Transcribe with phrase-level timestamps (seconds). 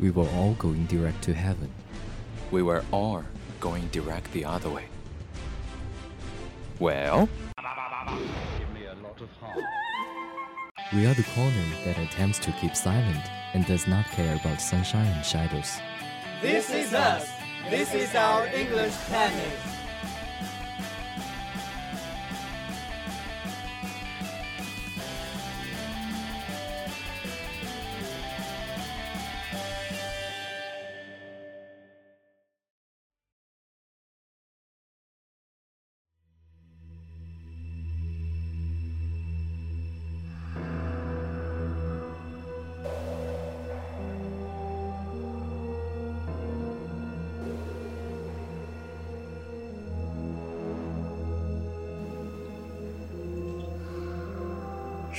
[0.00, 1.70] We were all going direct to heaven.
[2.50, 3.24] We were all
[3.60, 4.86] going direct the other way.
[6.78, 7.28] Well,
[10.92, 15.06] We are the corner that attempts to keep silent and does not care about sunshine
[15.06, 15.78] and shadows.
[16.42, 17.30] This is us.
[17.70, 19.58] This is our English planet.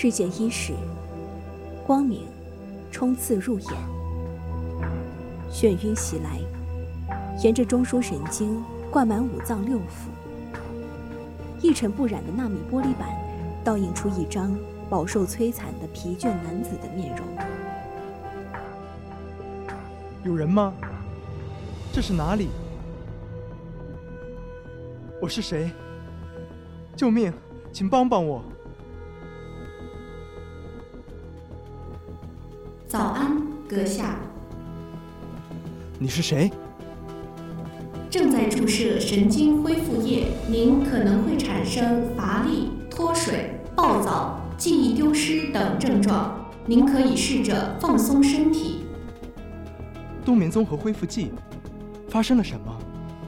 [0.04, 0.74] 日见伊始，
[1.88, 2.28] 光明
[2.92, 3.72] 冲刺入眼，
[5.50, 6.42] 眩晕袭来，
[7.42, 10.10] 沿着中枢神经灌满五脏六腑，
[11.62, 13.16] 一尘不染的纳米玻璃板
[13.64, 14.54] 倒映出一张
[14.90, 17.26] 饱受摧残的疲倦男子的面容。
[20.26, 20.74] 有人吗？
[21.94, 22.50] 这是哪里？
[25.22, 25.72] 我是谁？
[26.94, 27.32] 救命！
[27.72, 28.44] 请帮帮我！
[32.94, 34.16] 早安，阁下。
[35.98, 36.52] 你是谁？
[38.08, 46.40] 正在注射神经恢复液，您可能会产生乏力、脱水、暴躁、记忆丢失等症状。
[46.68, 48.84] 您可以试着放松身体。
[50.24, 51.32] 冬眠综合恢复剂，
[52.08, 52.72] 发生了什么？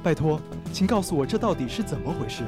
[0.04, 0.40] 拜托，
[0.72, 2.44] 请告诉我这到底是怎么回事？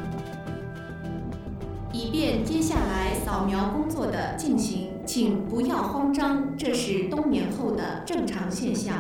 [1.92, 8.94] 以便接下来扫描工作的进行，请不要慌张，这是冬眠后的正常现象。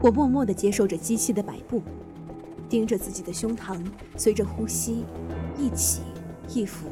[0.00, 1.82] 我默默地接受着机器的摆布，
[2.68, 3.76] 盯着自己的胸膛，
[4.16, 5.04] 随着呼吸
[5.58, 6.02] 一起
[6.48, 6.86] 一伏。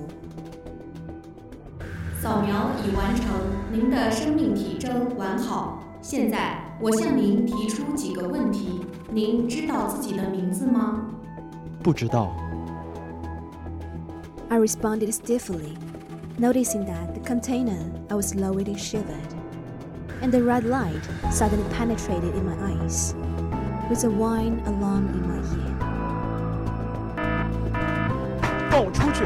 [2.20, 3.26] 扫描已完成，
[3.72, 5.80] 您的生命体征完好。
[6.02, 8.80] 现在我向您提出几个问题，
[9.12, 11.06] 您知道自己的名字吗？
[11.80, 12.34] 不知道。
[14.48, 15.76] I responded stiffly,
[16.37, 19.33] noticing that the container I was lowered shivered,
[20.21, 23.13] and the red light suddenly penetrated in my eyes,
[23.89, 25.73] with a whine alarm in my ear.
[28.69, 29.23] 放我出去！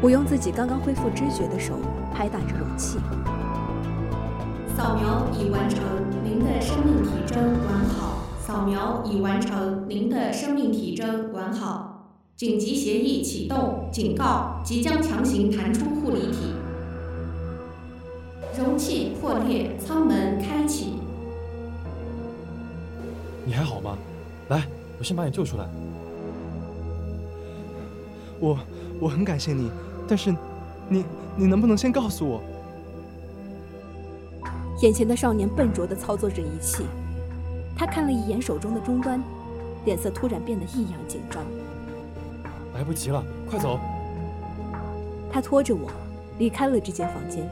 [0.00, 1.74] 我用自己刚刚恢复知觉的手
[2.12, 2.98] 拍打着容器。
[4.76, 5.80] 扫描已完成，
[6.22, 8.24] 您的生命体征完好。
[8.40, 11.87] 扫描已完成，您的生命体征完好。
[12.39, 16.53] 紧急协议启动，警告：即将强行弹出护理体。
[18.57, 20.93] 容器破裂，舱门开启。
[23.43, 23.97] 你还好吗？
[24.47, 24.65] 来，
[24.97, 25.67] 我先把你救出来。
[28.39, 28.57] 我
[29.01, 29.69] 我很感谢你，
[30.07, 30.33] 但是
[30.87, 31.03] 你
[31.35, 32.41] 你能不能先告诉我？
[34.81, 36.85] 眼前的少年笨拙地操作着仪器，
[37.75, 39.21] 他看了一眼手中的终端，
[39.83, 41.43] 脸色突然变得异样紧张。
[42.79, 43.77] 来不及了，快走！
[45.29, 45.91] 他拖着我
[46.37, 47.45] 离开了这间房间。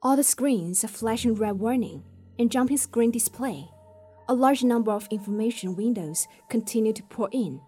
[0.00, 2.02] All the screens are flashing red warning
[2.38, 3.64] and jumping screen display.
[4.28, 7.58] A large number of information windows continue to pour in.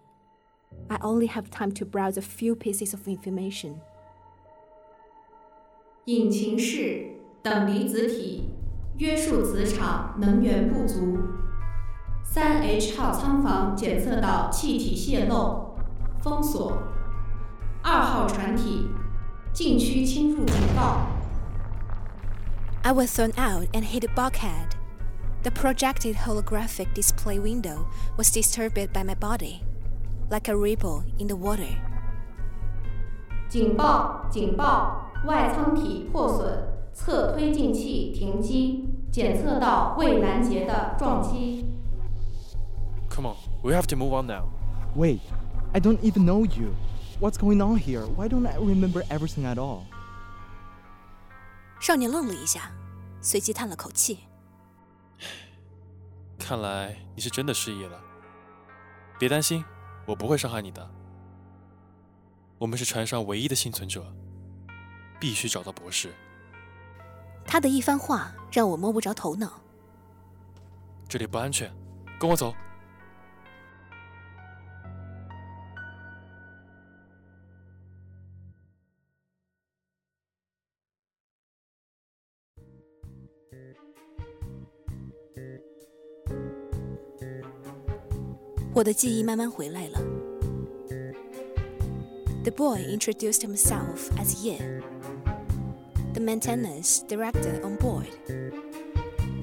[0.88, 3.76] I only have time to browse a few pieces of information.
[6.06, 7.06] 引擎室
[7.42, 8.50] 等离子体
[8.98, 11.18] 约束磁场能源不足。
[12.24, 15.74] 三 H 号仓房检测到气体泄漏，
[16.20, 16.82] 封锁。
[17.82, 18.88] 二号船体
[19.52, 21.06] 禁区侵入警告。
[22.82, 24.74] I was thrown out and hit a bulkhead.
[25.42, 27.86] The projected holographic display window
[28.16, 29.62] was disturbed by my body,
[30.29, 31.67] Like a ripple in the water.
[33.49, 34.27] 警报！
[34.29, 35.11] 警报！
[35.25, 41.65] 外舱体破损，侧推进器停机，检测到未拦截的撞击。
[43.09, 44.49] Come on, we have to move on now.
[44.95, 45.19] Wait,
[45.73, 46.73] I don't even know you.
[47.19, 48.05] What's going on here?
[48.05, 49.83] Why don't I remember everything at all?
[51.79, 52.71] 少年愣了一下，
[53.21, 54.19] 随即叹了口气。
[56.37, 57.99] 看来你是真的失忆了。
[59.17, 59.63] 别担心，
[60.05, 60.89] 我不会伤害你的。
[62.57, 64.05] 我们是船上唯一的幸存者，
[65.19, 66.13] 必须找到博士。
[67.45, 69.61] 他的一番话让我摸不着头脑。
[71.07, 71.71] 这里不安全，
[72.19, 72.53] 跟我走。
[88.74, 90.00] 我的记忆慢慢回来了。
[92.42, 94.58] The boy introduced himself as Ye,
[96.14, 98.08] the maintenance director on board.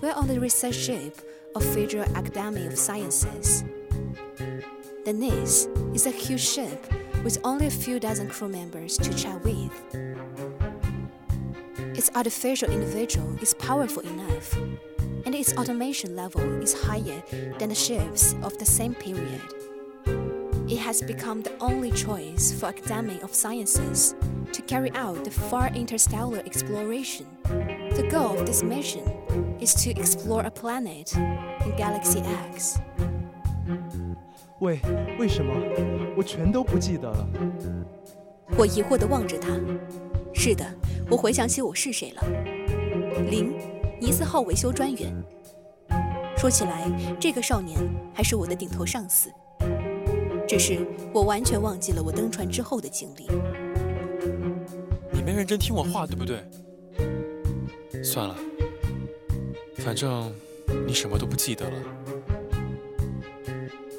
[0.02, 1.20] We're on the research ship
[1.56, 3.64] of Federal Academy of Sciences.
[5.06, 6.86] The NIS is a huge ship
[7.24, 10.11] with only a few dozen crew members to chat with.
[12.12, 14.56] Its artificial individual is powerful enough
[15.26, 17.22] and its automation level is higher
[17.60, 19.42] than the ships of the same period.
[20.68, 24.16] It has become the only choice for Academy of Sciences
[24.52, 27.26] to carry out the far interstellar exploration.
[27.44, 29.04] The goal of this mission
[29.60, 32.22] is to explore a planet in Galaxy
[32.54, 32.80] X.
[34.60, 34.80] 喂，
[35.20, 35.54] 为什么？
[36.18, 37.28] 我全都不记得了。
[38.58, 39.50] 我疑惑地望着他。
[40.34, 40.66] 是的，
[41.13, 42.23] 我回想起我是谁了。
[43.31, 43.53] 零。
[44.01, 45.13] 尼斯号维修专员。
[46.39, 47.79] 说起来，这个少年
[48.15, 49.31] 还是我的顶头上司。
[50.49, 50.79] 只是
[51.13, 53.27] 我完全忘记了我登船之后的经历。
[55.13, 56.43] 你没认真听我话，对不对？
[58.03, 58.35] 算了，
[59.81, 60.35] 反正
[60.87, 61.77] 你什么都不记得了。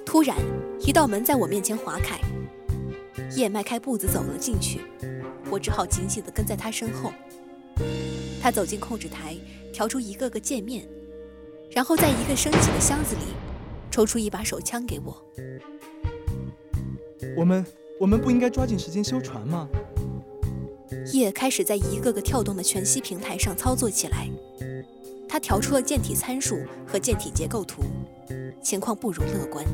[0.04, 0.36] 突然，
[0.80, 2.20] 一道门在我面前划开，
[3.38, 4.82] 叶迈开步子走了进去，
[5.54, 7.14] 我只好紧紧地跟在他身后。
[8.42, 9.38] 他走进控制台。
[9.74, 10.88] 调出一个个界面，
[11.72, 13.22] 然后在一个升起的箱子里
[13.90, 15.26] 抽出一把手枪给我。
[17.36, 17.66] 我们
[18.00, 19.68] 我们不应该抓紧时间修船吗？
[21.12, 24.30] 叶开始在一个个跳动的全息平台上操作起来。
[25.28, 27.82] 他调出了舰体参数和舰体结构图，
[28.62, 29.66] 情况不容乐观。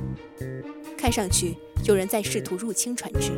[0.98, 3.34] 看上去有人在试图入侵船只。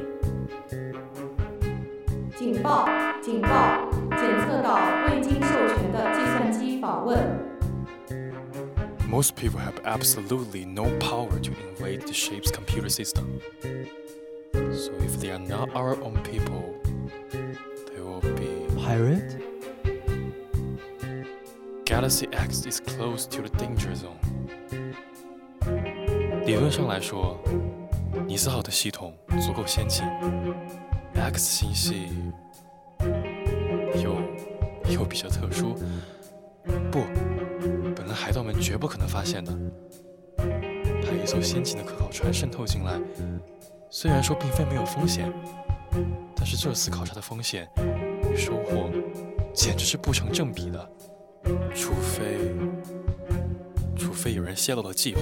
[2.40, 2.88] 警报！
[3.22, 3.88] 警报！
[4.10, 7.18] 检测到未经授权的计算机访问。
[9.08, 13.40] Most people have absolutely no power to invade the ship's computer system.
[14.52, 16.74] So if they are not our own people,
[17.86, 19.40] they will be pirate.
[21.84, 24.18] Galaxy X is close to the danger zone.
[26.44, 27.38] 理论上来说，
[28.26, 30.04] 尼斯号的系统足够先进。
[31.21, 32.07] X 星系
[34.03, 34.15] 有
[34.89, 35.75] 有比较特殊，
[36.91, 37.03] 不，
[37.95, 39.55] 本来海盗们绝不可能发现的。
[40.37, 42.99] 派一艘先进的科考船渗透进来，
[43.91, 45.31] 虽然说并非没有风险，
[46.35, 47.69] 但是这次考察的风险
[48.31, 48.89] 与收获
[49.53, 50.91] 简直是不成正比的。
[51.75, 52.51] 除非，
[53.95, 55.21] 除非有人泄露了计划。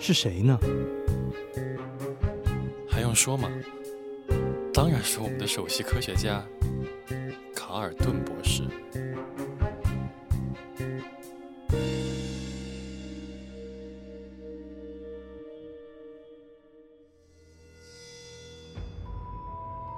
[0.00, 0.58] 是谁呢？
[3.07, 3.49] 还用说吗？
[4.73, 6.43] 当然是我们的首席科学家
[7.53, 8.63] 卡尔顿博士。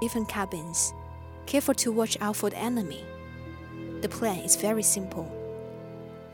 [0.01, 0.94] Different cabins,
[1.48, 3.04] careful to watch out for the enemy.
[4.01, 5.25] The plan is very simple.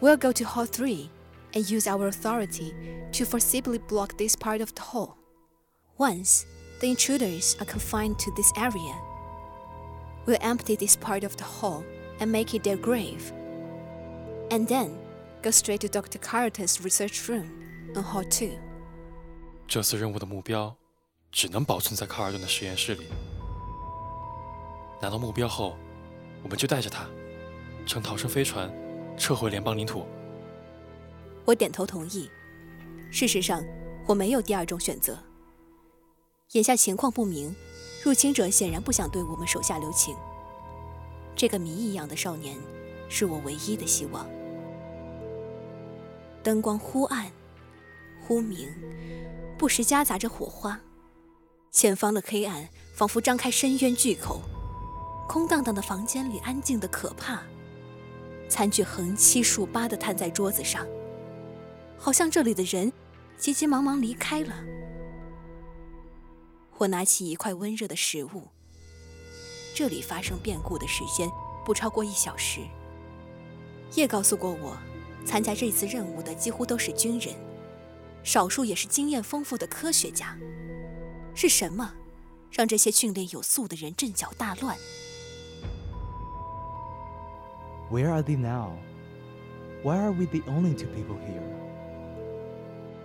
[0.02, 1.10] We'll go to Hall 3
[1.54, 2.74] and use our authority
[3.14, 5.16] to forcibly block this part of the hall.
[5.98, 6.46] Once
[6.80, 8.96] the intruders are confined to this area,
[10.26, 11.84] will empty this part of the hall
[12.20, 13.32] and make it their grave.
[14.50, 14.92] And then
[15.42, 16.20] go straight to Dr.
[16.20, 17.48] Carleton's research room
[17.96, 18.52] on Hall 2.
[19.68, 20.76] 这次任务的目标
[21.32, 23.08] 只能保存在卡尔顿的实验室里。
[25.02, 25.78] 拿到目标后，
[26.44, 27.08] 我们就带着它
[27.86, 28.72] 乘逃生飞船
[29.18, 30.06] 撤回联邦领土。
[31.46, 32.30] 我点头同意。
[33.12, 33.64] 事实上，
[34.06, 35.18] 我没有第二种选择。
[36.53, 37.55] 眼下情况不明，
[38.05, 40.15] 入侵者显然不想对我们手下留情。
[41.35, 42.57] 这个谜一样的少年，
[43.09, 44.27] 是我唯一的希望。
[46.45, 47.27] 灯光忽暗
[48.23, 48.69] 忽明，
[49.59, 50.81] 不时夹杂着火花。
[51.73, 54.41] 前方的黑暗仿佛张开深渊巨口，
[55.29, 57.43] 空荡荡的房间里安静的可怕。
[58.49, 60.87] 餐具横七竖八地摊在桌子上，
[61.99, 62.93] 好像这里的人
[63.37, 64.55] 急急忙忙离开了。
[66.79, 68.49] 我拿起一块温热的食物。
[69.75, 71.31] 这里发生变故的时间
[71.65, 72.61] 不超过一小时。
[73.95, 74.77] 叶告诉过我，
[75.25, 77.35] 参加这次任务的几乎都是军人，
[78.25, 80.37] 少数也是经验丰富的科学家。
[81.35, 81.95] 是什么
[82.51, 84.77] 让这些训练有素的人阵脚大乱
[87.91, 88.73] ？Where are they now?
[89.83, 91.43] Why are we the only two people here?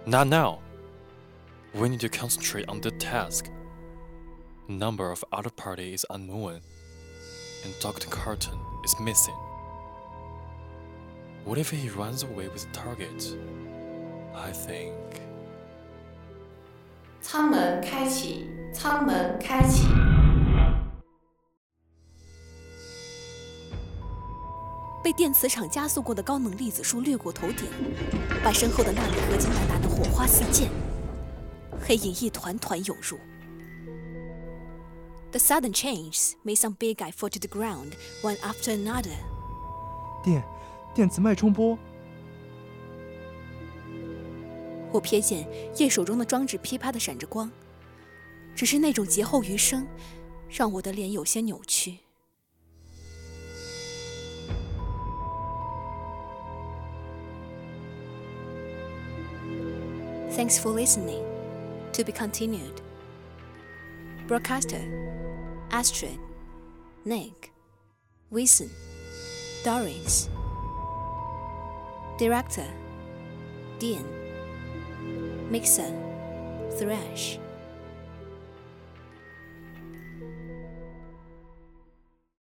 [0.06, 0.60] Not now.
[1.74, 3.46] We need to concentrate on the task
[4.71, 6.61] number of other party is unknown,
[7.65, 8.09] and Dr.
[8.09, 9.35] Carton is missing.
[11.45, 13.37] What if he runs away with the target?
[14.35, 14.93] I think.
[17.23, 19.87] 舱门开启，舱门开启。
[25.03, 27.69] 被电磁场加速过的高能粒子束掠过头顶，
[28.43, 30.69] 把身后的纳米合金弹打得火花四溅，
[31.81, 33.17] 黑影一团团涌入。
[35.33, 39.17] The sudden changes made some big guy fall to the ground, one after another.
[40.23, 40.43] 电，
[40.95, 41.79] 电磁脉冲波。
[44.93, 47.51] 我瞥见叶手中的装置噼啪的闪着光，
[48.55, 49.87] 只是那种劫后余生，
[50.49, 51.99] 让我的脸有些扭曲。
[60.31, 61.25] Thanks for listening.
[61.93, 62.83] To be continued.
[64.29, 64.83] Broadcaster
[65.72, 66.20] Astrid,
[67.06, 67.52] Nick,
[68.30, 68.70] Wilson,
[69.64, 70.30] Doris.
[72.18, 72.68] Director
[73.80, 74.06] Dean,
[75.50, 75.92] Mixer,
[76.78, 77.40] Thrash.